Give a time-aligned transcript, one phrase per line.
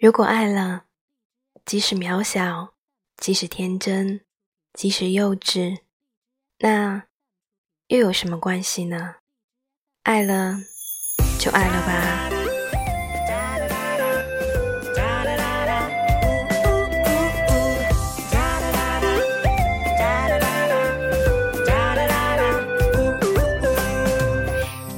[0.00, 0.84] 如果爱了，
[1.64, 2.72] 即使渺小，
[3.16, 4.20] 即使天真，
[4.72, 5.78] 即使幼稚，
[6.58, 7.02] 那
[7.88, 9.16] 又有什么关系呢？
[10.04, 10.60] 爱了，
[11.40, 12.30] 就爱了吧。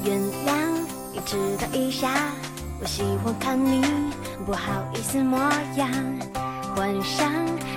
[0.05, 2.35] 原谅你只等一下
[2.83, 3.83] 我喜欢看你
[4.47, 5.39] 不好意思模
[5.77, 5.87] 样，
[6.75, 7.31] 幻想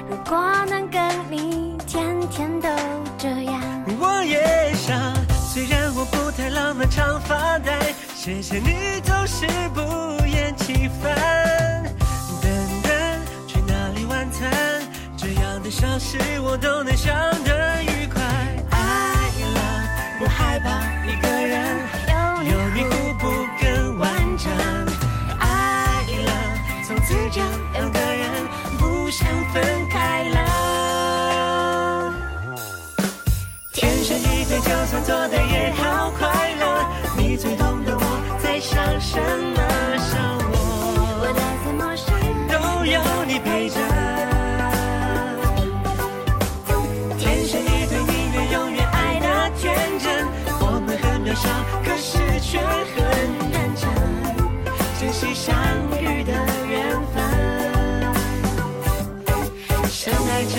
[0.10, 2.70] 如果能跟你天天都
[3.18, 3.62] 这样。
[4.00, 4.98] 我也想，
[5.30, 7.94] 虽然我不太浪漫，常发呆。
[8.16, 11.84] 谢谢你总是不厌其烦。
[12.42, 12.50] 等
[12.84, 12.92] 等，
[13.46, 14.50] 去哪里晚餐？
[15.18, 17.63] 这样的小事我都能想得
[27.74, 28.30] 两个人
[28.80, 32.14] 不想分开了，
[33.72, 36.28] 天生一对，就算做的也好快
[36.60, 36.64] 乐。
[37.18, 38.04] 你最懂得我
[38.42, 39.58] 在想什么，
[39.98, 40.56] 想我，
[41.22, 42.06] 我再怎么想
[42.48, 42.54] 都
[42.86, 43.78] 有你陪着。
[47.18, 49.64] 天生一对，宁愿永远爱的天
[50.00, 50.28] 真。
[50.60, 51.50] 我们很渺小，
[51.84, 52.98] 可是却很
[53.52, 53.82] 认真，
[55.00, 55.54] 珍惜相
[56.02, 56.32] 遇的。
[60.04, 60.58] 相爱着，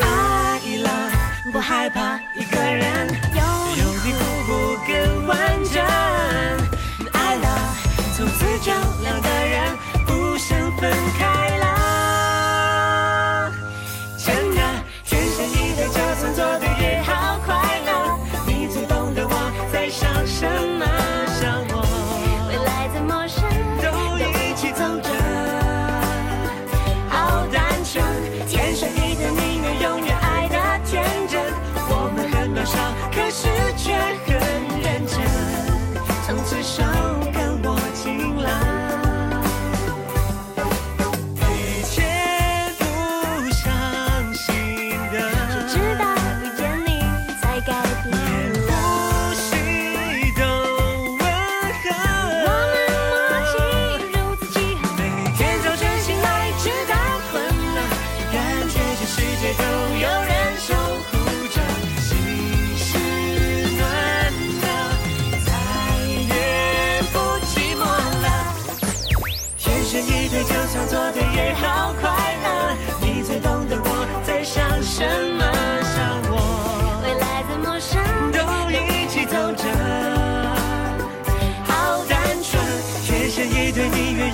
[0.00, 1.12] 爱了
[1.52, 5.38] 不害怕一个人，有你互补更完
[5.72, 5.80] 整，
[7.12, 7.46] 爱了
[8.16, 8.72] 从此就
[9.04, 9.43] 两。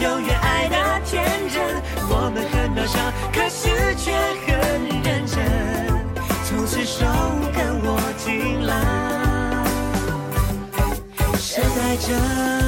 [0.00, 1.62] 永远爱的天真。
[2.08, 2.98] 我们很渺小，
[3.32, 4.12] 可是却
[4.46, 4.52] 很
[5.02, 5.36] 认真。
[6.44, 7.04] 从此手
[7.52, 7.88] 跟我
[8.18, 8.70] 紧拉，
[11.36, 12.59] 深爱着。